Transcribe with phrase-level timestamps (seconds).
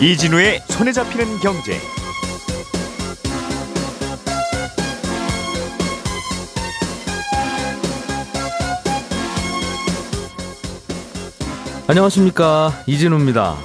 [0.00, 1.78] 이진우의 손에 잡히는 경제.
[11.88, 13.56] 안녕하십니까 이진우입니다.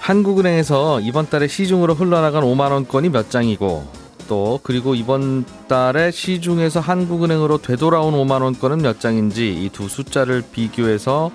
[0.00, 4.01] 한국은행에서 이번 달에 시중으로 흘러나간 5만 원권이 몇 장이고
[4.32, 11.30] 또 그리고 이번 달에 시중에서 한국은행으로 되돌아온 5만 원권은 몇 장인지 이 두 숫자를 비교해서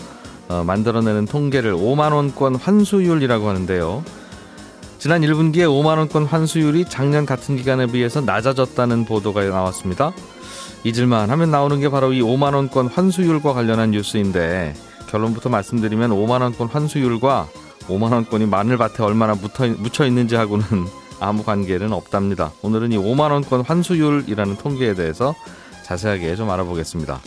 [0.49, 4.03] 어, 만들어내는 통계를 5만 원권 환수율이라고 하는데요.
[4.97, 10.11] 지난 1분기에 5만 원권 환수율이 작년 같은 기간에 비해서 낮아졌다는 보도가 나왔습니다.
[10.83, 14.73] 잊을만 하면 나오는 게 바로 이 5만 원권 환수율과 관련한 뉴스인데
[15.11, 17.47] 결론부터 말씀드리면 5만 원권 환수율과
[17.89, 20.65] 5만 원권이 마늘밭에 얼마나 묻혀, 있는지 하고는
[21.19, 22.51] 아무 관계는 없답니다.
[22.61, 25.35] 오늘은 이 5만 원권 환수율이라는 통계에 대해서
[25.83, 27.19] 자세하게 좀 알아보겠습니다.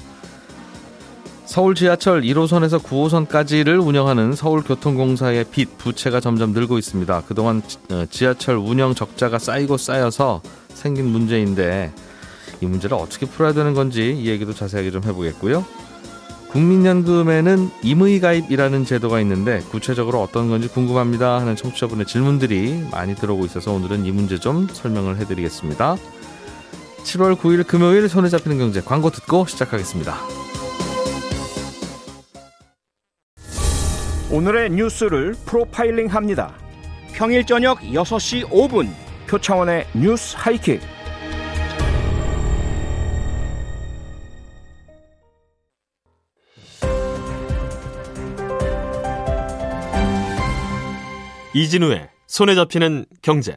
[1.51, 7.23] 서울 지하철 1호선에서 9호선까지를 운영하는 서울교통공사의 빚, 부채가 점점 늘고 있습니다.
[7.27, 7.61] 그동안
[7.91, 11.93] 어, 지하철 운영 적자가 쌓이고 쌓여서 생긴 문제인데
[12.61, 15.65] 이 문제를 어떻게 풀어야 되는 건지 이 얘기도 자세하게 좀 해보겠고요.
[16.53, 24.05] 국민연금에는 임의가입이라는 제도가 있는데 구체적으로 어떤 건지 궁금합니다 하는 청취자분의 질문들이 많이 들어오고 있어서 오늘은
[24.05, 25.97] 이 문제 좀 설명을 해드리겠습니다.
[27.05, 30.17] 7월 9일 금요일 손에 잡히는 경제 광고 듣고 시작하겠습니다.
[34.33, 36.55] 오늘의 뉴스를 프로파일링 합니다.
[37.13, 38.89] 평일 저녁 6시 5분
[39.29, 40.81] 표창원의 뉴스 하이킥.
[51.55, 53.57] 이진우의 손에 잡히는 경제.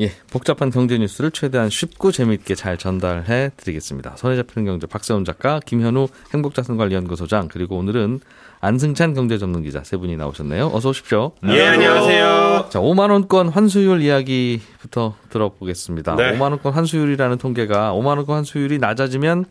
[0.00, 4.16] 예, 복잡한 경제 뉴스를 최대한 쉽고 재미있게 잘 전달해 드리겠습니다.
[4.16, 8.20] 손에 잡히는 경제 박세훈 작가, 김현우 행복자산관리연구소장, 그리고 오늘은
[8.60, 10.70] 안승찬 경제전문 기자 세 분이 나오셨네요.
[10.72, 11.32] 어서 오십시오.
[11.48, 12.68] 예, 안녕하세요.
[12.70, 16.16] 자, 5만 원권 환수율 이야기부터 들어보겠습니다.
[16.16, 16.32] 네.
[16.32, 19.44] 5만 원권 환수율이라는 통계가 5만 원권 환수율이 낮아지면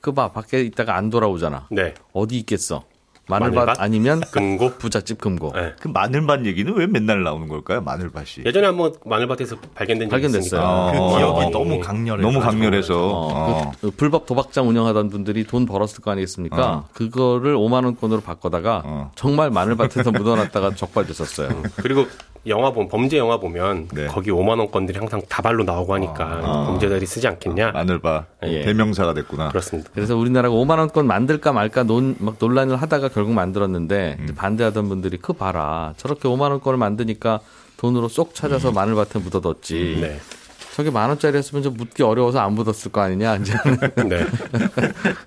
[0.00, 1.68] 그 봐 밖에 있다가 안 돌아오잖아.
[1.70, 1.94] 네.
[2.12, 2.84] 어디 있겠어?
[3.32, 3.76] 마늘밭, 마늘밭?
[3.80, 4.72] 아니면 금고?
[4.78, 5.52] 부잣집 금고.
[5.54, 5.72] 네.
[5.80, 7.80] 그 마늘밭 얘기는 왜 맨날 나오는 걸까요?
[7.82, 8.44] 마늘밭이.
[8.46, 10.60] 예전에 한번 마늘밭에서 발견된 적이 발견됐어요.
[10.60, 10.92] 있으니까.
[10.92, 11.80] 그 어, 기억이 어, 너무 어.
[11.80, 12.22] 강렬해.
[12.22, 12.94] 너무 강렬해서.
[12.94, 13.72] 어, 어.
[13.80, 16.70] 그, 그 불법 도박장 운영하던 분들이 돈 벌었을 거 아니겠습니까?
[16.72, 16.84] 어.
[16.92, 19.10] 그거를 5만 원권으로 바꿔다가 어.
[19.14, 21.62] 정말 마늘밭에서 묻어놨다가 적발됐었어요.
[21.76, 22.06] 그리고
[22.46, 24.06] 영화 보면 범죄 영화 보면 네.
[24.08, 26.66] 거기 5만 원권들이 항상 다발로 나오고 하니까 어.
[26.66, 27.70] 범죄자들이 쓰지 않겠냐?
[27.70, 28.62] 마늘밭 예.
[28.62, 29.48] 대명사가 됐구나.
[29.50, 29.90] 그렇습니다.
[29.94, 34.34] 그래서 우리나라가 5만 원권 만들까 말까 논, 막 논란을 하다가 결국 만들었는데 음.
[34.36, 37.40] 반대하던 분들이 그 봐라 저렇게 5만 원권을 만드니까
[37.76, 38.74] 돈으로 쏙 찾아서 음.
[38.74, 39.98] 마늘밭에 묻어뒀지.
[40.00, 40.18] 네.
[40.74, 43.54] 저게 만 원짜리였으면 좀 묻기 어려워서 안 묻었을 거 아니냐 이제
[44.08, 44.24] 네.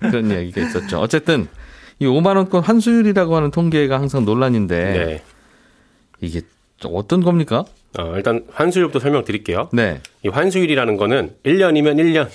[0.00, 0.98] 그런 이야기가 있었죠.
[0.98, 1.46] 어쨌든
[1.98, 5.22] 이 5만 원권 환수율이라고 하는 통계가 항상 논란인데 네.
[6.20, 6.42] 이게
[6.78, 7.64] 좀 어떤 겁니까?
[7.98, 9.70] 어, 일단 환수율부터 설명드릴게요.
[9.72, 10.00] 네.
[10.22, 12.28] 이 환수율이라는 거는 1년이면 1년,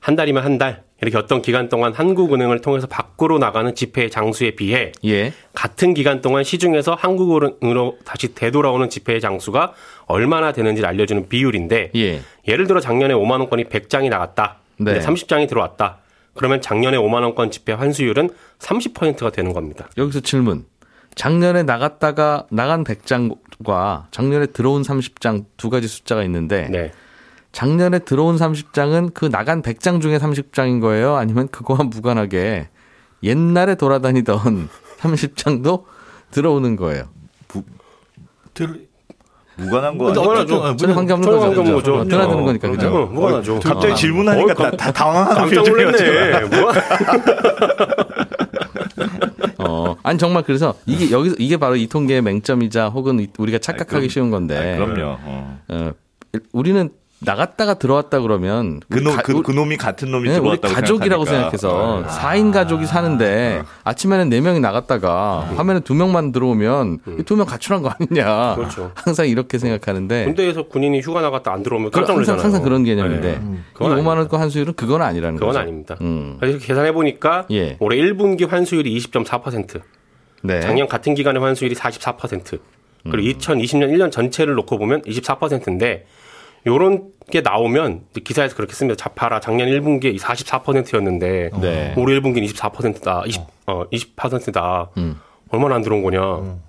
[0.00, 4.92] 한 달이면 한 달, 이렇게 어떤 기간 동안 한국은행을 통해서 밖으로 나가는 지폐의 장수에 비해
[5.04, 5.32] 예.
[5.52, 9.74] 같은 기간 동안 시중에서 한국으로 다시 되돌아오는 지폐의 장수가
[10.06, 12.20] 얼마나 되는지를 알려주는 비율인데 예.
[12.46, 14.58] 예를 들어 작년에 5만 원권이 100장이 나갔다.
[14.76, 14.94] 네.
[14.94, 15.98] 근데 30장이 들어왔다.
[16.34, 18.30] 그러면 작년에 5만 원권 지폐 환수율은
[18.60, 19.88] 30%가 되는 겁니다.
[19.98, 20.64] 여기서 질문.
[21.16, 26.92] 작년에 나갔다가 나간 100장과 작년에 들어온 30장 두 가지 숫자가 있는데 네.
[27.52, 31.16] 작년에 들어온 30장은 그 나간 100장 중에 30장인 거예요?
[31.16, 32.68] 아니면 그거와 무관하게
[33.22, 34.68] 옛날에 돌아다니던
[35.00, 35.84] 30장도
[36.30, 37.04] 들어오는 거예요?
[38.54, 38.86] 들
[39.56, 40.32] 무관한 거 무관하죠.
[40.34, 40.56] 아니죠?
[40.62, 41.94] 어, 전혀 관계없는 거죠.
[41.96, 42.88] 어, 거니까 그죠?
[42.88, 43.60] 어, 무관하죠.
[43.60, 43.96] 갑자기 아.
[43.96, 45.50] 질문하니까 어, 다, 당황하는.
[46.50, 46.72] 뭐?
[49.58, 53.92] 어, 아니 정말 그래서 이게 여기서 이게 바로 이 통계의 맹점이자 혹은 이- 우리가 착각하기
[53.94, 54.56] 그럼- 쉬운 건데.
[54.56, 55.18] 아니, 그럼요.
[55.22, 55.58] 어.
[55.68, 55.92] 어,
[56.52, 56.90] 우리는
[57.24, 60.40] 나갔다가 들어왔다 그러면 그, 우리 놈, 가- 그, 우리- 그 놈이 같은 놈이 네, 우리
[60.60, 61.56] 들어왔다고 가족이라고 생각하니까.
[61.58, 62.08] 생각해서 어.
[62.08, 67.90] 사 4인 가족이 사는데 아 침에는 4명이 나갔다가 밤에는 2명만 들어오면 이 2명 가출한 거
[67.98, 68.54] 아니냐.
[68.56, 68.90] 그렇죠.
[68.96, 72.42] 항상 이렇게 생각하는데 군대에서 군인이 휴가 나갔다 안 들어오면 그- 깜짝 항상, 놀잖아요.
[72.44, 73.40] 항상 그런 개념인데 네.
[73.40, 74.10] 이 그건 5만 아닙니다.
[74.18, 75.58] 원권 환수율은 그건 아니라는 그건 거죠.
[75.60, 75.96] 아닙니다.
[76.00, 76.36] 음.
[76.40, 77.76] 그래서 계산해 보니까 예.
[77.80, 79.80] 올해 1분기 환수율이 20.4%,
[80.42, 80.60] 네.
[80.60, 82.58] 작년 같은 기간의 환수율이 44%,
[83.10, 83.38] 그리고 음.
[83.38, 86.06] 2020년 1년 전체를 놓고 보면 24%인데
[86.66, 88.96] 요런 게 나오면 기사에서 그렇게 씁니다.
[88.96, 91.94] 자파라 작년 1분기에 44%였는데 네.
[91.96, 93.22] 올해 1분기는 24%다.
[93.26, 94.90] 20, 어, 20%다.
[94.96, 95.18] 음.
[95.52, 96.20] 얼마나 안 들어온 거냐?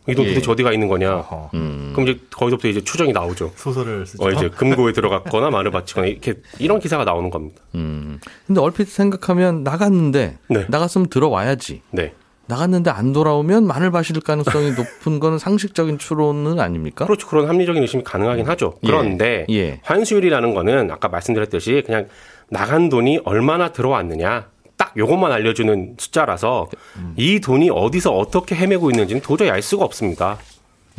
[0.10, 0.34] 이돈 예.
[0.34, 1.16] 도대체 어디가 있는 거냐?
[1.20, 1.52] 어허.
[1.54, 1.92] 음.
[1.96, 3.52] 그럼 이제 거기서부터 이제 추정이 나오죠.
[3.56, 4.24] 소설을 쓰죠.
[4.24, 7.62] 어, 이제 금고에 들어갔거나 말을 바치거나 이렇게 이런 기사가 나오는 겁니다.
[7.76, 8.20] 음.
[8.46, 10.66] 근데 얼핏 생각하면 나갔는데 네.
[10.68, 11.82] 나갔으면 들어와야지.
[11.92, 12.14] 네.
[12.46, 17.06] 나갔는데 안 돌아오면 마늘 바실 가능성이 높은 거는 상식적인 추론은 아닙니까?
[17.06, 17.28] 그렇죠.
[17.28, 18.74] 그런 합리적인 의심이 가능하긴 하죠.
[18.84, 18.88] 예.
[18.88, 19.80] 그런데 예.
[19.84, 22.08] 환수율이라는 거는 아까 말씀드렸듯이 그냥
[22.50, 27.14] 나간 돈이 얼마나 들어왔느냐 딱 요것만 알려주는 숫자라서 음.
[27.16, 30.38] 이 돈이 어디서 어떻게 헤매고 있는지는 도저히 알 수가 없습니다.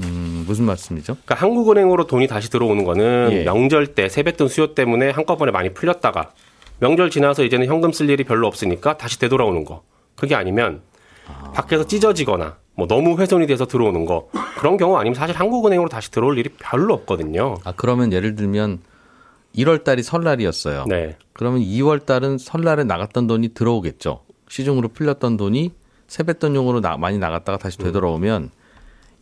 [0.00, 1.14] 음, 무슨 말씀이죠?
[1.24, 3.44] 그러니까 한국은행으로 돈이 다시 들어오는 거는 예.
[3.44, 6.30] 명절 때 세뱃돈 수요 때문에 한꺼번에 많이 풀렸다가
[6.80, 9.82] 명절 지나서 이제는 현금 쓸 일이 별로 없으니까 다시 되돌아오는 거.
[10.16, 10.82] 그게 아니면
[11.54, 14.28] 밖에서 찢어지거나 뭐 너무 훼손이 돼서 들어오는 거
[14.58, 17.54] 그런 경우 아니면 사실 한국은행으로 다시 들어올 일이 별로 없거든요.
[17.64, 18.80] 아, 그러면 예를 들면
[19.56, 20.86] 1월 달이 설날이었어요.
[20.88, 21.16] 네.
[21.32, 24.22] 그러면 2월 달은 설날에 나갔던 돈이 들어오겠죠.
[24.48, 25.72] 시중으로 풀렸던 돈이
[26.08, 28.50] 세뱃돈용으로 나- 많이 나갔다가 다시 되돌아오면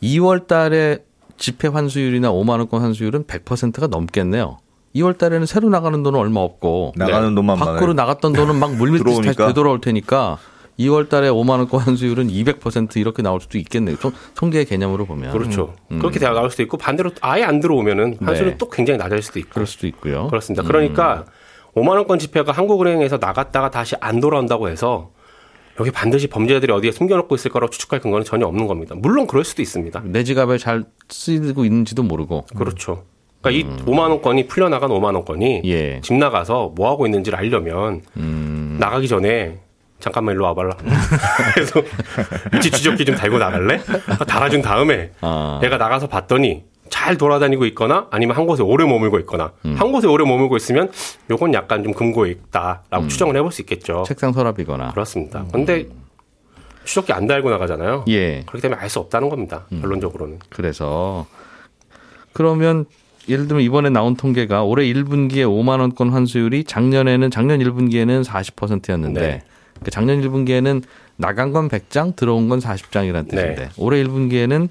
[0.02, 1.04] 2월 달에
[1.36, 4.58] 지폐 환수율이나 5만 원권 환수율은 100%가 넘겠네요.
[4.94, 7.92] 2월 달에는 새로 나가는 돈은 얼마 없고 나가는 돈만 밖으로 많아요.
[7.94, 9.36] 나갔던 돈은 막 물밀듯이 다시.
[9.38, 10.38] 되돌아올 테니까
[10.86, 13.96] 2월 달에 5만 원권 환수율은 200% 이렇게 나올 수도 있겠네요.
[13.96, 15.32] 통- 통계 개념으로 보면.
[15.32, 15.74] 그렇죠.
[15.88, 18.58] 그렇게 대화 나올 수도 있고 반대로 아예 안 들어오면은 환수는 네.
[18.58, 20.28] 또 굉장히 낮을 수도 있고 그럴 수도 있고요.
[20.28, 20.62] 그렇습니다.
[20.62, 21.24] 그러니까
[21.74, 25.10] 5만 원권 지폐가 한국은행에서 나갔다가 다시 안 돌아온다고 해서
[25.80, 28.94] 여기 반드시 범죄자들이 어디에 숨겨놓고 있을 거라고 추측할 근거는 전혀 없는 겁니다.
[28.98, 30.02] 물론 그럴 수도 있습니다.
[30.04, 32.44] 내 지갑에 잘 쓰이고 있는지도 모르고.
[32.54, 33.04] 그렇죠.
[33.40, 36.00] 그러니까 이 5만 원권이 풀려나간 5만 원권이 예.
[36.02, 38.76] 집 나가서 뭐 하고 있는지를 알려면 음.
[38.78, 39.60] 나가기 전에
[40.02, 40.76] 잠깐만 일로 와봐라.
[41.54, 41.80] 그래서
[42.52, 43.80] 위치 추적기 좀 달고 나갈래?
[44.26, 45.60] 달아준 다음에 아.
[45.62, 49.76] 내가 나가서 봤더니 잘 돌아다니고 있거나 아니면 한 곳에 오래 머물고 있거나 음.
[49.78, 50.90] 한 곳에 오래 머물고 있으면
[51.30, 54.02] 요건 약간 좀 금고에 있다라고 추정을 해볼 수 있겠죠.
[54.06, 54.90] 책상 서랍이거나.
[54.90, 55.44] 그렇습니다.
[55.52, 55.86] 근데
[56.84, 58.04] 추적기 안 달고 나가잖아요.
[58.08, 58.42] 예.
[58.46, 59.66] 그렇기 때문에 알 수 없다는 겁니다.
[59.70, 59.80] 음.
[59.82, 60.40] 결론적으로는.
[60.50, 61.26] 그래서
[62.32, 62.86] 그러면
[63.28, 69.42] 예를 들면 이번에 나온 통계가 올해 1분기에 5만 원권 환수율이 작년에는 작년 1분기에는 40%였는데 네.
[69.82, 70.82] 그 작년 1분기에는
[71.16, 73.68] 나간 건 100장, 들어온 건 40장이라는 뜻인데 네.
[73.76, 74.68] 올해 1분기에는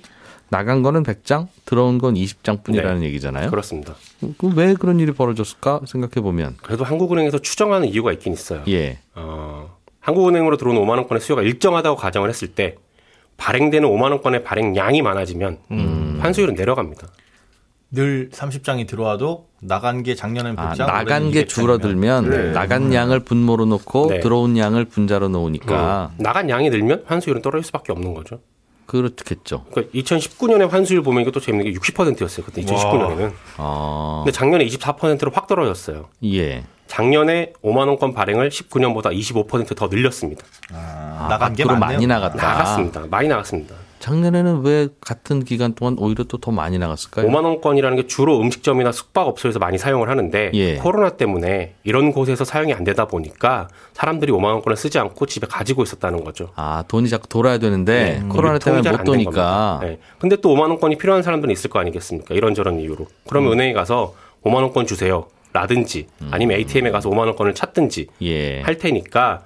[0.49, 3.05] 나간 거는 100장, 들어온 건 20장뿐이라는 네.
[3.05, 3.49] 얘기잖아요.
[3.49, 3.95] 그렇습니다.
[4.37, 8.63] 그왜 그런 일이 벌어졌을까 생각해 보면 그래도 한국은행에서 추정하는 이유가 있긴 있어요.
[8.67, 8.99] 예.
[9.15, 12.75] 어, 한국은행으로 들어온 5만 원권의 수요가 일정하다고 가정을 했을 때
[13.37, 16.19] 발행되는 5만 원권의 발행량이 많아지면 음.
[16.21, 17.07] 환수율은 내려갑니다.
[17.91, 21.49] 늘 30장이 들어와도 나간 게 작년엔 100장, 아, 나간 게 200장이면.
[21.49, 22.51] 줄어들면 그래.
[22.53, 24.19] 나간 양을 분모로 놓고 네.
[24.21, 28.39] 들어온 양을 분자로 놓으니까 음, 나간 양이 늘면 환수율은 떨어질 수밖에 없는 거죠.
[28.85, 29.65] 그렇겠죠.
[29.71, 32.45] 그러니까 2019년에 환수율 보면 이것도 재밌는 게 60%였어요.
[32.45, 33.31] 그때 2019년에는.
[33.57, 36.09] 아, 근데 작년에 24%로 확 떨어졌어요.
[36.25, 36.63] 예.
[36.87, 40.45] 작년에 5만 원권 발행을 19년보다 25%더 늘렸습니다.
[40.73, 41.97] 아, 나간 게 밖으로 많네요.
[41.99, 42.35] 많이 나갔다.
[42.35, 43.05] 나갔습니다.
[43.09, 43.75] 많이 나갔습니다.
[44.01, 47.27] 작년에는 왜 같은 기간 동안 오히려 또 더 많이 나갔을까요?
[47.27, 50.75] 5만 원권이라는 게 주로 음식점이나 숙박업소에서 많이 사용을 하는데 예.
[50.77, 55.83] 코로나 때문에 이런 곳에서 사용이 안 되다 보니까 사람들이 5만 원권을 쓰지 않고 집에 가지고
[55.83, 56.49] 있었다는 거죠.
[56.55, 59.79] 아, 돈이 자꾸 돌아야 되는데 코로나 유통이 때문에 못된 도니까.
[59.83, 59.99] 네.
[60.17, 62.33] 근데 또 5만 원권이 필요한 사람들은 있을 거 아니겠습니까?
[62.33, 63.05] 이런저런 이유로.
[63.29, 65.27] 그러면 은행에 가서 5만 원권 주세요.
[65.53, 68.61] 라든지 아니면 ATM에 가서 5만 원권을 찾든지 예.
[68.61, 69.43] 할 테니까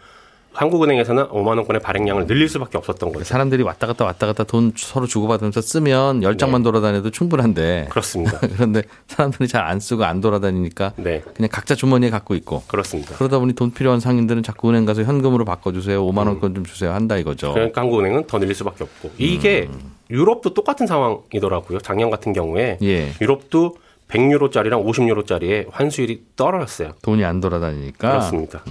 [0.55, 3.25] 한국은행에서는 5만 원권의 발행량을 늘릴 수밖에 없었던 거죠.
[3.25, 7.87] 사람들이 왔다 갔다 왔다 갔다 돈 서로 주고받으면서 쓰면 열 장만 돌아다녀도 충분한데 네.
[7.89, 8.39] 그렇습니다.
[8.55, 13.15] 그런데 사람들이 잘 안 쓰고 안 돌아다니니까 네, 그냥 각자 주머니에 갖고 있고 그렇습니다.
[13.15, 16.05] 그러다 보니 돈 필요한 상인들은 자꾸 은행 가서 현금으로 바꿔주세요.
[16.05, 16.91] 5만 원권 좀 주세요.
[16.93, 17.51] 한다 이거죠.
[17.53, 19.67] 그러니까 한국은행은 더 늘릴 수밖에 없고 이게
[20.11, 21.79] 유럽도 똑같은 상황이더라고요.
[21.79, 23.11] 작년 같은 경우에 예.
[23.19, 23.75] 유럽도
[24.07, 26.91] 100유로짜리랑 50유로짜리의 환수율이 떨어졌어요.
[27.01, 28.07] 돈이 안 돌아다니니까.
[28.11, 28.61] 그렇습니다.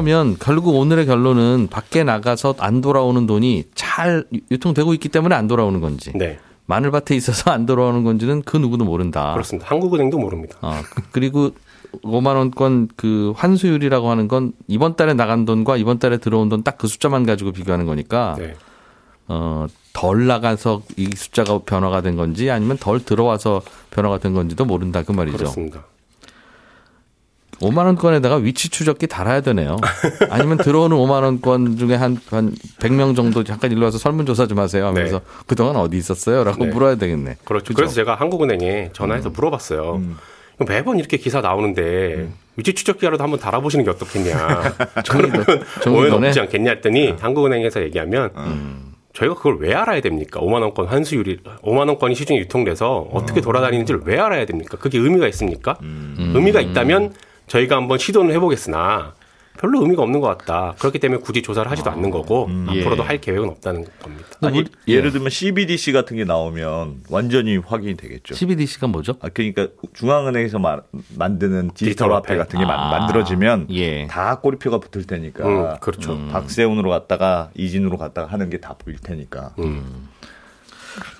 [0.00, 5.80] 그러면 결국 오늘의 결론은 밖에 나가서 안 돌아오는 돈이 잘 유통되고 있기 때문에 안 돌아오는
[5.80, 9.32] 건지 네, 마늘밭에 있어서 안 돌아오는 건지는 그 누구도 모른다.
[9.32, 9.70] 그렇습니다.
[9.70, 10.58] 한국은행도 모릅니다.
[10.60, 11.52] 어, 그- 그리고
[12.02, 16.76] 5만 원권 그 환수율이라고 하는 건 이번 달에 나간 돈과 이번 달에 들어온 돈 딱
[16.76, 18.54] 그 숫자만 가지고 비교하는 거니까 네,
[19.28, 23.62] 어, 덜 나가서 이 숫자가 변화가 된 건지 아니면 덜 들어와서
[23.92, 25.38] 변화가 된 건지도 모른다 그 말이죠.
[25.38, 25.84] 그렇습니다.
[27.60, 29.76] 5만 원권에다가 위치 추적기 달아야 되네요.
[30.30, 34.86] 아니면 들어오는 5만 원권 중에 한, 한 100명 정도 잠깐 일로 와서 설문조사 좀 하세요
[34.86, 36.44] 하면서 그동안 어디 있었어요?
[36.44, 36.70] 라고 네.
[36.70, 37.36] 물어야 되겠네.
[37.44, 37.66] 그렇죠.
[37.66, 37.74] 그죠?
[37.74, 40.02] 그래서 제가 한국은행에 전화해서 물어봤어요.
[40.66, 44.74] 매번 이렇게 기사 나오는데 위치 추적기라도 한번 달아보시는 게 어떻겠냐.
[45.88, 46.26] 오해는 더네?
[46.28, 48.30] 없지 않겠냐 했더니 한국은행에서 얘기하면
[49.12, 50.40] 저희가 그걸 왜 알아야 됩니까?
[50.40, 54.76] 5만 원권 환수율이 5만 원권이 시중에 유통돼서 어떻게 돌아다니는지를 왜 알아야 됩니까?
[54.78, 55.78] 그게 의미가 있습니까?
[55.80, 57.14] 의미가 있다면
[57.46, 59.14] 저희가 한번 시도는 해보겠으나
[59.58, 60.74] 별로 의미가 없는 것 같다.
[60.78, 62.80] 그렇기 때문에 굳이 조사를 하지도 않는 거고 예.
[62.80, 64.26] 앞으로도 할 계획은 없다는 겁니다.
[64.42, 65.10] 아니, 우리- 예를 예.
[65.12, 68.34] 들면 CBDC 같은 게 나오면 완전히 확인이 되겠죠.
[68.34, 69.14] CBDC가 뭐죠?
[69.22, 70.82] 아, 그러니까 중앙은행에서 마-
[71.16, 72.36] 만드는 디지털 디지털 화폐.
[72.36, 74.06] 같은 게 만- 아, 만들어지면 예.
[74.08, 75.46] 다 꼬리표가 붙을 테니까.
[75.46, 76.18] 음, 그렇죠.
[76.30, 79.54] 박세훈으로 갔다가 이진으로 갔다가 하는 게 다 보일 테니까.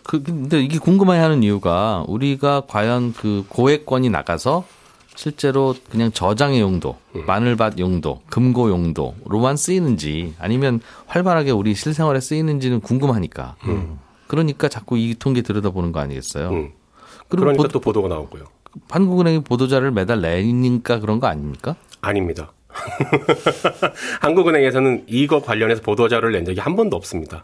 [0.02, 4.64] 그 근데 이게 궁금해 하는 이유가 우리가 과연 그 고액권이 나가서
[5.16, 6.96] 실제로 그냥 저장의 용도,
[7.26, 13.56] 마늘밭 용도, 금고 용도로만 쓰이는지 아니면 활발하게 우리 실생활에 쓰이는지는 궁금하니까.
[14.28, 16.50] 그러니까 자꾸 이 통계 들여다보는 거 아니겠어요?
[16.50, 16.70] 음.
[17.28, 18.44] 그리고 그러니까 보- 또 보도가 나오고요.
[18.90, 21.76] 한국은행이 보도자를 매달 내니까 그런 거 아닙니까?
[22.02, 22.52] 아닙니다.
[24.21, 27.42] 한국은행에서는 이거 관련해서 보도자료를 낸 적이 한 번도 없습니다.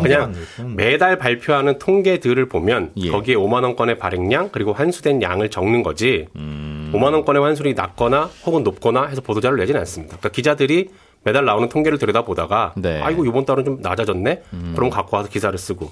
[0.00, 0.34] 그냥
[0.74, 3.10] 매달 발표하는 통계들을 보면 예.
[3.10, 6.26] 거기에 5만 원권의 발행량 그리고 환수된 양을 적는 거지.
[6.36, 6.90] 음.
[6.94, 10.16] 5만 원권의 환수율이 낮거나 혹은 높거나 해서 보도자료를 내지는 않습니다.
[10.18, 10.88] 그러니까 기자들이
[11.24, 12.98] 매달 나오는 통계를 들여다보다가 네.
[12.98, 13.02] 음.
[13.04, 14.42] 아이고 이번 달은 좀 낮아졌네.
[14.74, 15.90] 그럼 갖고 와서 기사를 쓰고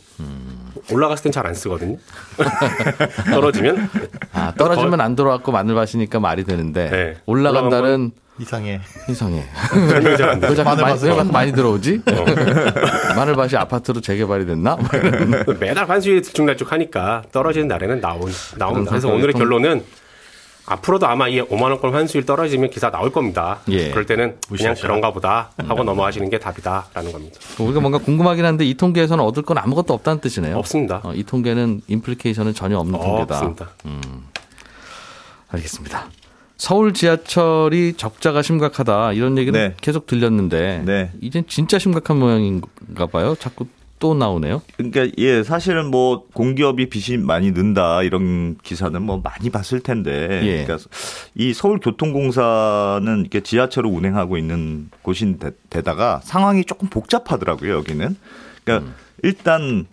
[0.92, 1.96] 올라갔을 땐 잘 안 쓰거든요.
[3.30, 3.88] 떨어지면
[4.32, 7.16] 아, 떨어지면 안 돌아왔고 마늘밭이니까 말이 되는데 네.
[7.26, 8.80] 올라간 올라간 달은 이상해.
[9.08, 9.44] 이상해.
[10.00, 12.00] 왜 자꾸 자꾸 많이 들어오지?
[13.16, 14.76] 마늘밭이 아파트로 재개발이 됐나?
[14.76, 15.54] 뭐.
[15.60, 18.90] 매달 환수율이 들쭉날쭉 하니까 떨어지는 날에는 나온 나옵니다.
[18.90, 19.84] 그래서 오늘의 통- 결론은
[20.66, 23.58] 앞으로도 아마 이 5만 원권 환수율 떨어지면 기사 나올 겁니다.
[23.70, 23.90] 예.
[23.90, 24.86] 그럴 때는 그냥 무시하시라.
[24.88, 27.40] 그런가 보다 하고 넘어가시는 게 답이다라는 겁니다.
[27.58, 30.56] 우리가 뭔가 궁금하긴 한데 이 통계에서는 얻을 건 아무것도 없다는 뜻이네요.
[30.58, 31.00] 없습니다.
[31.02, 33.34] 어, 이 통계는 임플리케이션은 전혀 없는 통계다.
[33.38, 33.68] 없습니다.
[35.48, 36.06] 알겠습니다.
[36.60, 39.74] 서울 지하철이 적자가 심각하다 이런 얘기는 네.
[39.80, 41.10] 계속 들렸는데 네.
[41.22, 43.34] 이젠 진짜 심각한 모양인가 봐요.
[43.34, 43.66] 자꾸
[43.98, 44.60] 또 나오네요.
[44.76, 50.64] 그러니까 예 사실은 뭐 공기업이 빚이 많이 는다 이런 기사는 뭐 많이 봤을 텐데 예.
[50.64, 50.86] 그러니까
[51.34, 55.52] 이 서울교통공사는 이렇게 지하철을 운행하고 있는 곳인데
[55.82, 58.16] 다가 상황이 조금 복잡하더라고요 여기는
[58.64, 58.94] 그러니까 음.
[59.22, 59.86] 일단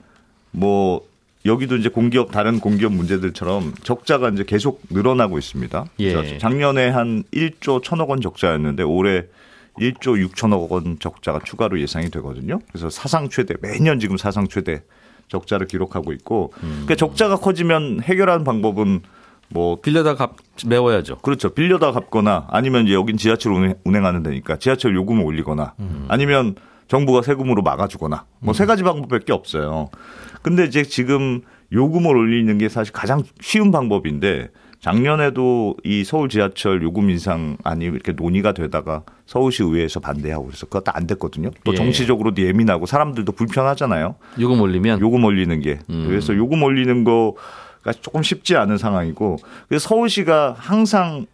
[0.52, 1.08] 뭐
[1.46, 5.86] 여기도 이제 공기업 다른 공기업 문제들처럼 적자가 이제 계속 늘어나고 있습니다.
[6.00, 6.38] 예.
[6.38, 9.26] 작년에 한 1조 1천억 원 적자였는데 올해
[9.80, 12.60] 1조 6천억 원 적자가 추가로 예상이 되거든요.
[12.70, 14.82] 그래서 사상 최대 매년 지금 사상 최대
[15.28, 19.02] 적자를 기록하고 있고 그러니까 적자가 커지면 해결하는 방법은
[19.50, 21.20] 뭐 빌려다 갚 메워야죠.
[21.20, 21.50] 그렇죠.
[21.50, 25.76] 빌려다 갚거나 아니면 이제 여긴 지하철 운행, 운행하는 데니까 지하철 요금을 올리거나
[26.08, 26.56] 아니면
[26.88, 29.90] 정부가 세금으로 막아주거나 뭐 세 가지 방법밖에 없어요.
[30.42, 31.42] 근데 이제 지금
[31.72, 38.54] 요금을 올리는 게 사실 가장 쉬운 방법인데 작년에도 이 서울 지하철 요금 인상안이 이렇게 논의가
[38.54, 41.50] 되다가 서울시 의회에서 반대하고 그래서 그것도 안 됐거든요.
[41.64, 41.76] 또 예.
[41.76, 44.16] 정치적으로도 예민하고 사람들도 불편하잖아요.
[44.40, 50.56] 요금 올리면 요금 올리는 게 그래서 요금 올리는 거가 조금 쉽지 않은 상황이고 그래서 서울시가
[50.58, 51.26] 항상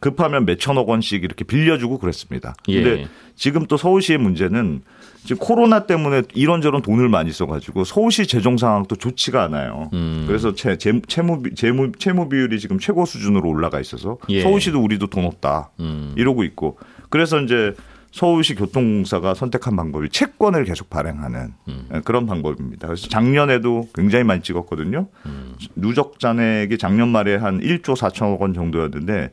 [0.00, 2.54] 급하면 몇천억 원씩 이렇게 빌려주고 그랬습니다.
[2.68, 2.82] 예.
[2.82, 4.82] 근데 지금 또 서울시의 문제는
[5.24, 9.88] 지금 코로나 때문에 이런저런 돈을 많이 써가지고 서울시 재정 상황도 좋지가 않아요.
[9.92, 10.24] 음.
[10.26, 14.42] 그래서 채, 재, 채무, 비- 재무, 채무 비율이 지금 최고 수준으로 올라가 있어서 예.
[14.42, 16.14] 서울시도 우리도 돈 없다 음.
[16.16, 17.74] 이러고 있고 그래서 이제
[18.10, 21.88] 서울시 교통공사가 선택한 방법이 채권을 계속 발행하는 음.
[22.04, 22.86] 그런 방법입니다.
[22.88, 25.06] 그래서 작년에도 굉장히 많이 찍었거든요.
[25.24, 25.54] 음.
[25.76, 29.30] 누적 누적 잔액이 작년 말에 한 1조 4천억 원 정도였는데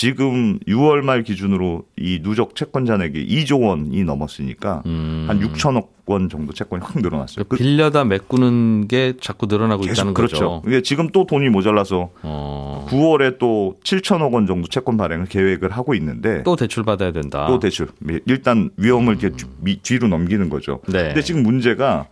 [0.00, 6.52] 지금 6월 말 기준으로 이 누적 채권 잔액이 2조 원이 넘었으니까 한 6천억 원 정도
[6.52, 7.46] 채권이 확 늘어났어요.
[7.48, 10.34] 그 빌려다 메꾸는 게 자꾸 늘어나고 있다는 그렇죠.
[10.36, 10.62] 거죠.
[10.66, 15.94] 이게 지금 또 돈이 모자라서 어, 9월에 또 7천억 원 정도 채권 발행을 계획을 하고
[15.94, 17.46] 있는데 또 대출 받아야 된다.
[17.48, 17.88] 또 대출.
[18.26, 20.80] 일단 위험을 이렇게 뒤- 미- 뒤로 넘기는 거죠.
[20.88, 21.04] 네.
[21.06, 22.06] 근데 지금 문제가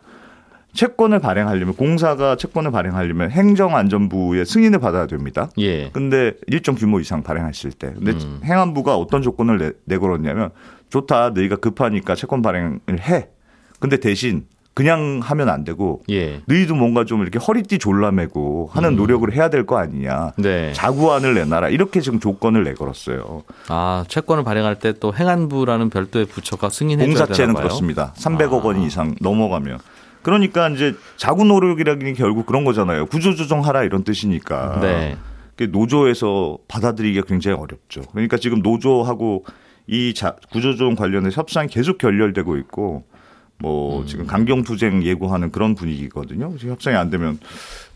[0.74, 5.48] 채권을 발행하려면 공사가 채권을 발행하려면 행정안전부의 승인을 받아야 됩니다.
[5.58, 5.90] 예.
[5.90, 7.92] 근데 일정 규모 이상 발행했을 때.
[7.94, 8.40] 근데 음.
[8.44, 10.50] 행안부가 어떤 조건을 내, 내걸었냐면
[10.90, 11.30] 좋다.
[11.30, 13.28] 너희가 급하니까 채권 발행을 해.
[13.78, 16.40] 근데 대신 그냥 하면 안 되고 예.
[16.46, 20.32] 너희도 뭔가 좀 이렇게 허리띠 졸라매고 하는 노력을 해야 될 거 아니냐.
[20.36, 20.42] 음.
[20.42, 20.72] 네.
[20.72, 21.68] 자구안을 내놔라.
[21.68, 23.44] 이렇게 지금 조건을 내걸었어요.
[23.68, 27.62] 아, 채권을 발행할 때 또 행안부라는 별도의 부처가 승인해 줘야 공사채는 되나 봐요.
[27.68, 28.12] 그렇습니다.
[28.16, 28.66] 300억 아.
[28.66, 29.78] 원 이상 넘어가면.
[30.24, 33.06] 그러니까 이제 자구 노력이라는 게 결국 그런 거잖아요.
[33.06, 34.80] 구조조정하라 이런 뜻이니까.
[34.80, 35.16] 네.
[35.70, 38.02] 노조에서 받아들이기가 굉장히 어렵죠.
[38.10, 39.44] 그러니까 지금 노조하고
[39.86, 43.04] 이 자, 구조조정 관련해서 협상이 계속 결렬되고 있고
[43.58, 44.06] 뭐 음.
[44.06, 46.48] 지금 강경투쟁 예고하는 그런 분위기거든요.
[46.48, 47.38] 그래서 협상이 안 되면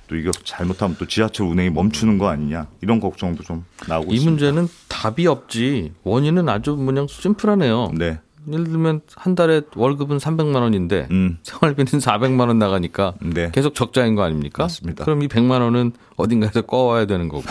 [0.07, 4.31] 또 이거 잘못하면 또 지하철 운행이 멈추는 거 아니냐 이런 걱정도 좀 나오고 이 있습니다.
[4.31, 5.93] 문제는 답이 없지.
[6.05, 7.93] 원인은 아주 그냥 심플하네요.
[7.97, 8.21] 네.
[8.53, 11.39] 예를 들면 한 달에 월급은 300만 원인데 음.
[11.43, 13.51] 생활비는 400만 원 나가니까 네.
[13.53, 14.63] 계속 적자인 거 아닙니까?
[14.65, 15.05] 맞습니다.
[15.05, 17.43] 그럼 이 100만 원은 어딘가에서 꺼와야 되는 거고.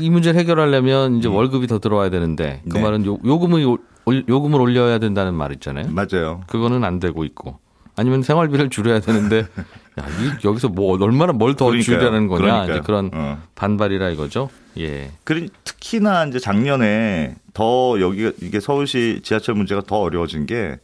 [0.00, 2.82] 이 문제를 해결하려면 이제 월급이 더 들어와야 되는데 그 네.
[2.82, 3.64] 말은 요, 요금을
[4.06, 5.86] 올- 요금을 올려야 된다는 말 있잖아요.
[5.90, 6.40] 맞아요.
[6.48, 7.58] 그거는 안 되고 있고
[7.96, 9.38] 아니면 생활비를 줄여야 되는데
[10.00, 11.70] 야, 이, 여기서 뭐 얼마나 뭘 더.
[11.70, 12.72] 줄이라는 거냐 그러니까요.
[12.76, 13.38] 이제 그런 어.
[13.54, 14.48] 반발이라 이거죠.
[14.78, 15.10] 예.
[15.24, 20.78] 그리 특히나 이제 작년에 더 여기가 이게 서울시 지하철 문제가 더 어려워진 게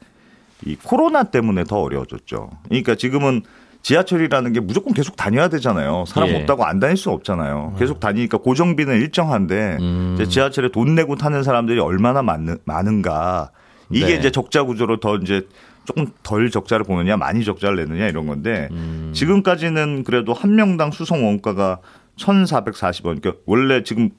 [0.65, 2.51] 이 코로나 때문에 더 어려워졌죠.
[2.69, 3.43] 그러니까 지금은
[3.83, 6.05] 지하철이라는 게 무조건 계속 다녀야 되잖아요.
[6.09, 6.41] 사람 예.
[6.41, 7.77] 없다고 안 다닐 수 없잖아요.
[7.79, 10.27] 계속 다니니까 고정비는 일정한데 음.
[10.29, 13.51] 지하철에 돈 내고 타는 사람들이 얼마나 많, 많은가.
[13.91, 14.15] 이게 네.
[14.15, 15.47] 이제 적자 구조로 더 이제
[15.87, 19.13] 조금 덜 적자를 보느냐, 많이 적자를 내느냐 이런 건데 음.
[19.15, 21.79] 지금까지는 그래도 한 명당 수송 원가가
[22.19, 23.21] 1,440원.
[23.21, 24.11] 그러니까 원래 지금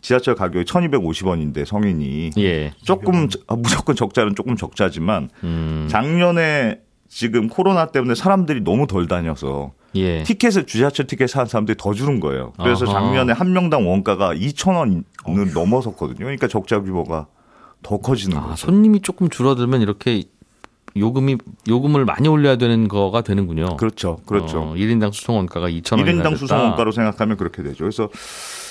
[0.00, 2.72] 지하철 가격이 1,250원인데 성인이 예.
[2.82, 5.86] 조금 저- 아, 무조건 적자는 조금 적자지만 음.
[5.90, 10.22] 작년에 지금 코로나 때문에 사람들이 너무 덜 다녀서 예.
[10.22, 12.52] 티켓을 지하철 티켓 산 사람들이 더 줄은 거예요.
[12.58, 12.94] 그래서 아하.
[13.00, 16.18] 작년에 한 명당 원가가 2,000원을 넘어섰거든요.
[16.20, 17.26] 그러니까 적자 규모가
[17.82, 18.66] 더 커지는 아, 거죠.
[18.66, 20.22] 손님이 조금 줄어들면 이렇게
[20.96, 23.76] 요금이 요금을 많이 올려야 되는 거가 되는군요.
[23.76, 24.20] 그렇죠.
[24.26, 24.60] 그렇죠.
[24.60, 27.78] 어, 1인당 수송 원가가 2,000원이 1인당 수송 원가로 생각하면 그렇게 되죠.
[27.84, 28.08] 그래서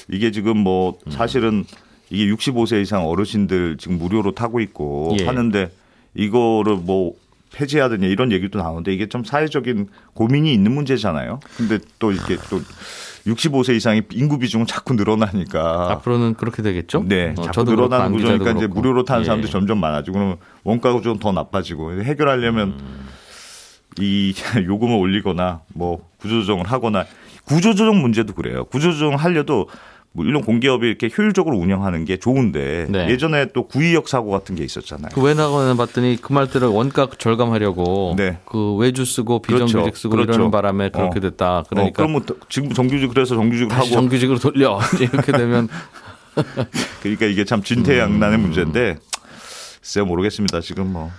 [0.10, 1.66] 이게 지금 뭐 사실은
[2.10, 5.26] 이게 65세 이상 어르신들 지금 무료로 타고 있고 예.
[5.26, 5.72] 하는데
[6.14, 7.14] 이거를 뭐
[7.54, 11.40] 폐지하느냐 이런 얘기도 나오는데 이게 좀 사회적인 고민이 있는 문제잖아요.
[11.58, 12.62] 근데 또 이렇게 또
[13.26, 17.04] 65세 이상의 인구 비중은 자꾸 늘어나니까 앞으로는 그렇게 되겠죠?
[17.08, 18.76] 네, 어, 자꾸 늘어나는 구조니까 이제 그렇고.
[18.76, 19.26] 무료로 타는 예.
[19.26, 23.08] 사람들이 점점 많아지고 그러면 원가가 좀 더 나빠지고 해결하려면 음.
[24.00, 24.34] 이
[24.66, 27.06] 요금을 올리거나 뭐 구조조정을 하거나
[27.46, 28.66] 구조조정 문제도 그래요.
[28.66, 29.68] 구조조정 하려도
[30.14, 33.10] 물론 공기업이 이렇게 효율적으로 운영하는 게 좋은데 네.
[33.10, 35.12] 예전에 또 구의역 사고 같은 게 있었잖아요.
[35.14, 38.40] 그왜 나가나 봤더니 그 말대로 원가 절감하려고 네.
[38.46, 39.96] 그 외주 쓰고 비정규직 그렇죠.
[39.96, 40.34] 쓰고 그렇죠.
[40.34, 41.22] 이러는 바람에 그렇게 어.
[41.22, 41.64] 됐다.
[41.70, 45.70] 그러니까 어, 그러면 또 지금 정규직 그래서 정규직을 다시 하고 정규직으로 돌려 이렇게 되면
[47.02, 48.42] 그러니까 이게 참 진퇴양난의 음.
[48.42, 48.98] 문제인데
[49.80, 50.60] 글쎄요 모르겠습니다.
[50.60, 51.10] 지금 뭐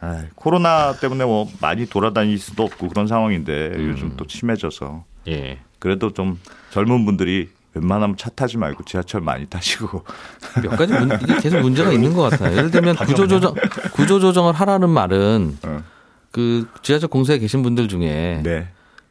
[0.00, 3.88] 아이, 코로나 때문에 뭐 많이 돌아다닐 수도 없고 그런 상황인데 음.
[3.90, 5.60] 요즘 또 심해져서 예.
[5.78, 6.38] 그래도 좀
[6.70, 10.04] 젊은 분들이 웬만하면 차 타지 말고 지하철 많이 타시고
[10.62, 12.56] 몇 가지 문, 이게 계속 문제가 있는 것 같아요.
[12.56, 13.54] 예를 들면 구조조정
[13.92, 15.82] 구조조정을 하라는 말은 어.
[16.30, 18.68] 그 지하철 공사에 계신 분들 중에 네.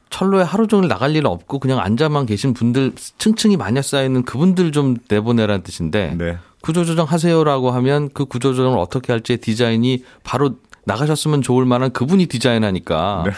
[0.09, 4.71] 철로에 하루 종일 나갈 일 없고 그냥 앉아만 계신 분들 층층이 많이 쌓여 있는 그분들
[4.71, 6.37] 좀 내보내라는 뜻인데 네.
[6.61, 13.31] 구조조정 하세요라고 하면 그 구조조정을 어떻게 할지 디자인이 바로 나가셨으면 좋을 만한 그분이 디자인하니까 네.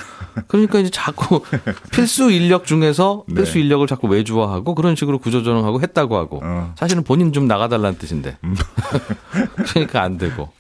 [0.48, 1.42] 그러니까 이제 자꾸
[1.92, 3.36] 필수 인력 중에서 네.
[3.36, 6.42] 필수 인력을 자꾸 외주화하고 그런 식으로 구조조정하고 했다고 하고 어.
[6.44, 6.72] 음.
[6.76, 8.38] 사실은 본인 좀 나가달라는 뜻인데
[9.68, 10.52] 그러니까 안 되고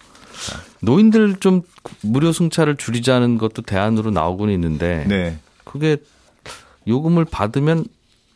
[0.82, 1.62] 노인들 좀
[2.02, 5.38] 무료 승차를 줄이자는 것도 대안으로 나오고는 있는데 네.
[5.64, 5.98] 그게
[6.88, 7.86] 요금을 받으면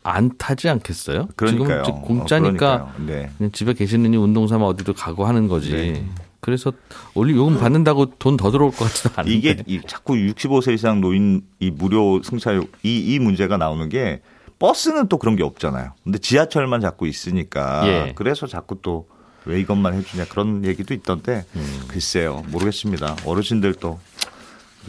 [0.02, 1.28] 안 타지 않겠어요?
[1.36, 1.82] 그러니까요.
[1.82, 3.30] 지금 공짜니까 어, 그러니까요.
[3.38, 3.50] 네.
[3.52, 6.02] 집에 계시느니 운동 삼아 어디도 가고 하는 거지.
[6.38, 6.40] 네.
[6.40, 6.72] 그래서
[7.14, 9.36] 올리 요금 받는다고 돈 더 들어올 것 같지도 않은데.
[9.36, 14.22] 이게 이 자꾸 65세 이상 노인 이 무료 승차요 이, 이 문제가 나오는 게
[14.58, 15.92] 버스는 또 그런 게 없잖아요.
[16.04, 18.12] 근데 지하철만 자꾸 있으니까 예.
[18.14, 19.06] 그래서 자꾸 또
[19.44, 21.84] 왜 이것만 해주냐 그런 얘기도 있던데 음.
[21.88, 23.16] 글쎄요 모르겠습니다.
[23.24, 23.98] 어르신들도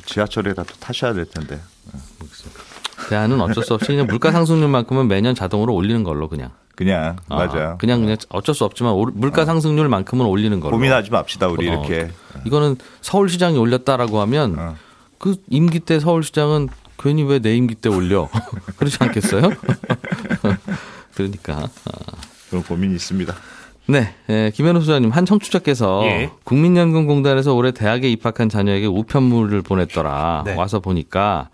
[0.05, 1.61] 지하철이라도 타셔야 될 텐데.
[3.09, 6.51] 대안은 어쩔 수 없이 그냥 물가 상승률만큼은 매년 자동으로 올리는 걸로 그냥.
[6.79, 7.75] 그냥 아, 맞아요.
[7.77, 10.71] 그냥 그냥 어쩔 수 없지만 올- 물가 상승률만큼은 올리는 걸로.
[10.71, 12.09] 고민하지 맙시다 우리 어, 이렇게.
[12.45, 14.75] 이거는 서울시장이 올렸다라고 하면 어.
[15.17, 18.29] 그 임기 때 서울시장은 괜히 왜 내 임기 때 올려?
[18.79, 19.49] 그렇지 않겠어요?
[21.15, 21.67] 그러니까.
[22.49, 23.35] 그런 고민이 있습니다.
[23.87, 26.29] 네, 예, 김현우 소장님 한 청취자께서 예.
[26.45, 30.43] 국민연금공단에서 올해 대학에 입학한 자녀에게 우편물을 보냈더라.
[30.45, 30.53] 네.
[30.55, 31.49] 와서 보니까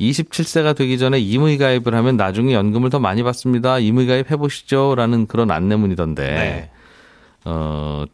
[0.00, 3.78] 27세가 되기 전에 임의 가입을 하면 나중에 연금을 더 많이 받습니다.
[3.78, 6.22] 임의 가입 해 보시죠라는 그런 안내문이던데.
[6.22, 6.70] 네.
[7.44, 8.04] 어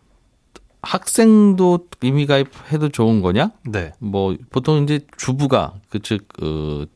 [0.82, 3.50] 학생도 임의 가입해도 좋은 거냐?
[3.64, 3.92] 네.
[3.98, 6.86] 뭐 보통 이제 주부가 그즉 그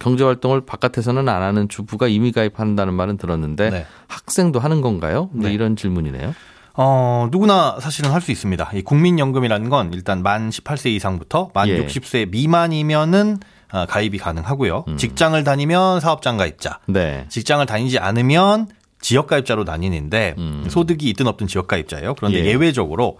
[0.00, 3.86] 경제 활동을 바깥에서는 안 하는 주부가 임의 가입한다는 말은 들었는데 네.
[4.08, 5.28] 학생도 하는 건가요?
[5.32, 5.54] 뭐 네.
[5.54, 6.34] 이런 질문이네요.
[6.74, 8.70] 어, 누구나 사실은 할 수 있습니다.
[8.74, 11.84] 이 국민연금이라는 건 일단 만 18세 이상부터 만 예.
[11.84, 14.84] 60세 미만이면은 아, 가입이 가능하고요.
[14.96, 17.26] 직장을 다니면 사업장 가입자, 네.
[17.28, 18.68] 직장을 다니지 않으면
[19.00, 20.66] 지역 가입자로 나뉘는데 음.
[20.68, 22.14] 소득이 있든 없든 지역 가입자예요.
[22.16, 22.46] 그런데 예.
[22.48, 22.54] 예.
[22.54, 23.18] 외적으로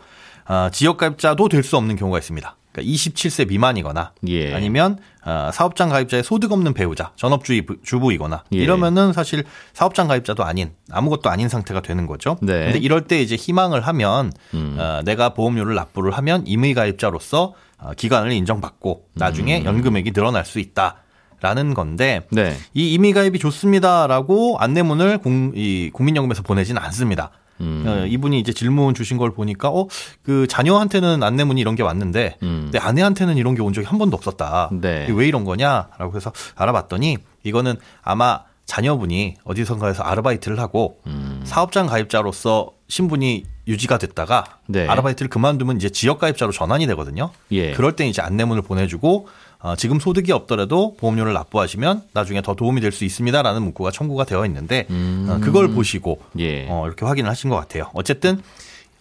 [0.73, 2.57] 지역 가입자도 될 수 없는 경우가 있습니다.
[2.73, 4.55] 그러니까 27세 미만이거나 예.
[4.55, 8.59] 아니면 아, 사업장 가입자의 소득 없는 배우자, 전업주의 부- 주부이거나 예.
[8.59, 12.39] 이러면은 사실 사업장 가입자도 아닌 아무것도 아닌 상태가 되는 거죠.
[12.43, 12.53] 네.
[12.53, 12.65] 음.
[12.67, 14.33] 근데 이럴 때 이제 희망을 하면
[14.79, 19.19] 어, 내가 보험료를 납부를 하면 임의 가입자로서 어, 기간을 인정받고 음.
[19.19, 20.97] 나중에 연금액이 늘어날 수 있다.
[21.43, 22.55] 라는 건데 네.
[22.75, 27.31] 이 임의 가입이 좋습니다라고 안내문을 공, 이 국민연금에서 보내지는 않습니다.
[27.63, 27.85] 음.
[27.87, 29.87] 어, 이분이 이제 질문 주신 걸 보니까 어
[30.23, 32.69] 그 자녀한테는 안내문이 이런 게 왔는데 음.
[32.73, 34.69] 내 아내한테는 이런 게 온 적이 한 번도 없었다.
[34.73, 35.07] 네.
[35.11, 41.41] 왜 이런 거냐라고 해서 알아봤더니 이거는 아마 자녀분이 어디선가에서 아르바이트를 하고 음.
[41.45, 44.87] 사업장 가입자로서 신분이 유지가 됐다가 네.
[44.87, 47.33] 아르바이트를 그만두면 이제 지역 가입자로 전환이 되거든요.
[47.51, 47.73] 예.
[47.73, 49.27] 그럴 때 이제 안내문을 보내주고
[49.59, 54.47] 어, 지금 소득이 없더라도 보험료를 납부하시면 나중에 더 도움이 될 수 있습니다라는 문구가 청구가 되어
[54.47, 56.41] 있는데 어, 그걸 보시고 음.
[56.41, 56.67] 예.
[56.69, 57.91] 어, 이렇게 확인을 하신 것 같아요.
[57.93, 58.41] 어쨌든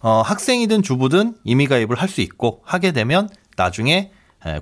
[0.00, 4.10] 어, 학생이든 주부든 임의 가입을 할 수 있고 하게 되면 나중에 에,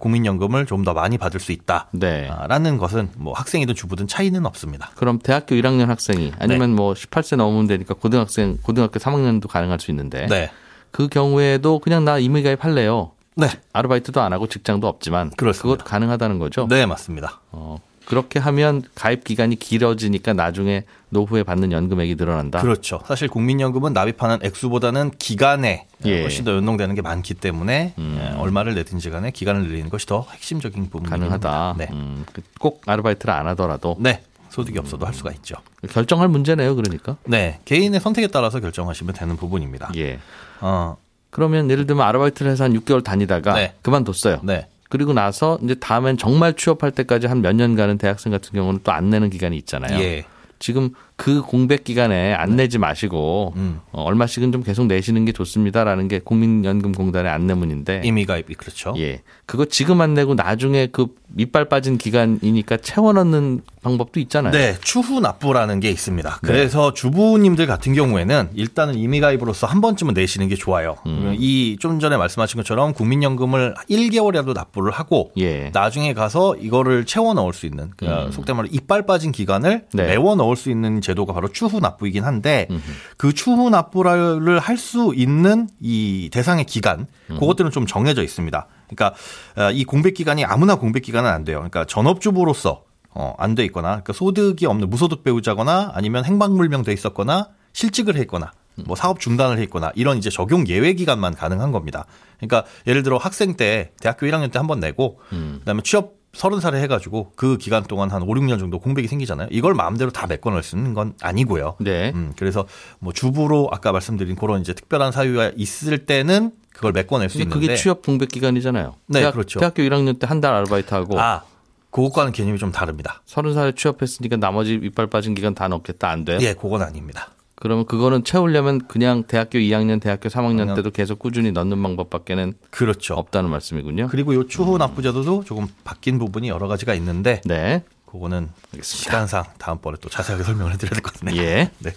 [0.01, 1.49] 국민연금을 좀 더 많이 받을 수
[1.93, 2.25] 네.
[2.27, 4.91] 있다라는 것은 뭐 학생이든 주부든 차이는 없습니다.
[4.95, 10.27] 그럼 대학교 1학년 학생이 아니면 뭐 18세 넘으면 되니까 고등학생 고등학교 3학년도 가능할 수 있는데
[10.27, 10.51] 네,
[10.91, 13.13] 그 경우에도 그냥 나 임의 가입할래요.
[13.37, 15.63] 네, 아르바이트도 안 하고 직장도 없지만 그렇습니다.
[15.63, 16.67] 그것도 가능하다는 거죠.
[16.69, 17.41] 네 맞습니다.
[17.53, 22.61] 어, 그렇게 하면 가입 기간이 길어지니까 나중에 노후에 받는 연금액이 늘어난다.
[22.61, 23.01] 그렇죠.
[23.07, 26.19] 사실 국민연금은 납입하는 액수보다는 기간에 예.
[26.19, 26.23] 음.
[26.23, 30.91] 훨씬 더 연동되는 게 많기 때문에 예, 얼마를 내든지 간에 기간을 늘리는 것이 더 핵심적인
[30.91, 31.17] 부분입니다.
[31.17, 31.75] 가능하다.
[31.79, 31.89] 네.
[31.93, 34.23] 음, 그꼭 아르바이트를 안 하더라도 네.
[34.51, 35.57] 소득이 없어도 할 수가 있죠.
[35.91, 36.75] 결정할 문제네요.
[36.77, 37.17] 그러니까.
[37.25, 37.61] 네.
[37.65, 39.91] 개인의 선택에 따라서 결정하시면 되는 부분입니다.
[39.97, 40.19] 예.
[40.61, 40.97] 어,
[41.31, 43.75] 그러면 예를 들면 아르바이트를 해서 한 6개월 다니다가 네.
[43.83, 44.41] 그만뒀어요.
[44.43, 44.67] 네.
[44.89, 49.11] 그리고 나서 이제 다음엔 정말 취업할 때까지 한 몇 년간은 대학생 같은 경우는 또 안
[49.11, 49.99] 내는 기간이 있잖아요.
[50.01, 50.25] 예.
[50.59, 53.81] 지금 그 공백 기간에 안 내지 마시고 음.
[53.91, 58.95] 어, 얼마씩은 좀 계속 내시는 게 좋습니다라는 게 국민연금공단의 안내문인데 임의 가입이 그렇죠.
[58.99, 59.23] 예.
[59.45, 64.53] 그거 지금 안 내고 나중에 그 밑발 빠진 기간이니까 채워 넣는 방법도 있잖아요.
[64.53, 66.39] 네, 추후 납부라는 게 있습니다.
[66.43, 70.97] 그래서 주부님들 같은 경우에는 일단은 임의 가입으로서 한 번쯤은 내시는 게 좋아요.
[71.07, 71.35] 음.
[71.39, 75.71] 이좀 전에 말씀하신 것처럼 국민연금을 1개월이라도 납부를 하고 예.
[75.73, 80.07] 나중에 가서 이거를 채워 넣을 수 있는 그러니까 속된 말로 이빨 빠진 기간을 네.
[80.07, 82.69] 메워 넣을 수 있는 제도가 바로 추후 납부이긴 한데
[83.17, 87.07] 그 추후 납부를 할 수 있는 이 대상의 기간
[87.41, 88.67] 그것들은 좀 정해져 있습니다.
[88.89, 89.15] 그러니까
[89.57, 91.59] 어, 이 공백 기간이 아무나 공백 기간은 안 돼요.
[91.59, 98.17] 그러니까 전업주부로서 어, 안 돼 있거나 그러니까 소득이 없는 무소득 배우자거나 아니면 행방불명돼 있었거나 실직을
[98.17, 98.53] 했거나
[98.87, 102.05] 뭐 사업 중단을 했거나 이런 이제 적용 예외 기간만 가능한 겁니다.
[102.39, 105.19] 그러니까 예를 들어 학생 때 대학교 1학년 때 한 번 내고
[105.61, 109.49] 그다음에 취업 서른 살에 해가지고 그 기간 동안 한 5, 6년 정도 공백이 생기잖아요.
[109.51, 111.77] 이걸 마음대로 다 메꿔낼 수 있는 건 아니고요.
[111.81, 112.13] 네.
[112.15, 112.67] 음, 그래서
[112.99, 117.75] 뭐 주부로 아까 말씀드린 그런 이제 특별한 사유가 있을 때는 그걸 메꿔낼 수 있는데 그게
[117.77, 118.95] 취업 공백 기간이잖아요.
[119.07, 119.59] 네, 대학, 그렇죠.
[119.59, 121.43] 대학교 1학년 때 한 달 아르바이트 하고 아
[121.91, 123.23] 그것과는 개념이 좀 다릅니다.
[123.25, 126.39] 서른 살에 취업했으니까 나머지 이빨 빠진 기간 다 넣겠다 안 돼요?
[126.43, 127.31] 예, 그건 아닙니다.
[127.61, 133.15] 그러면 그거는 채우려면 그냥 대학교 2학년, 대학교 3학년 그냥- 때도 계속 꾸준히 넣는 방법밖에는 그렇죠.
[133.15, 134.09] 없다는 말씀이군요.
[134.11, 137.83] 그리고 요 추후 납부제도도 조금 바뀐 부분이 여러 가지가 있는데 네.
[138.07, 138.85] 그거는 알겠습니다.
[138.85, 141.43] 시간상 다음번에 또 자세하게 설명을 해드려야 될 것 같네요.
[141.43, 141.71] 예.
[141.81, 141.93] 네.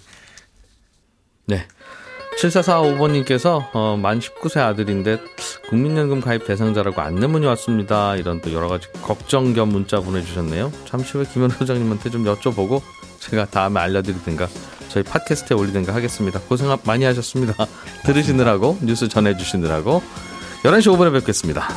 [1.45, 1.67] 네.
[2.39, 5.19] 7445번님께서 어, 만 19세 아들인데
[5.69, 8.15] 국민연금 가입 대상자라고 안내문이 왔습니다.
[8.15, 10.71] 이런 또 여러 가지 걱정 겸 문자 보내주셨네요.
[10.86, 12.82] 잠시 후에 김현 소장님한테 좀 여쭤보고
[13.19, 14.47] 제가 다음에 알려드리든가
[14.91, 16.39] 저희 팟캐스트에 올리든가 하겠습니다.
[16.41, 17.54] 고생 많이 하셨습니다.
[18.06, 20.04] 들으시느라고 뉴스 전해주시느라고
[20.63, 21.69] 11시 5분에 뵙겠습니다.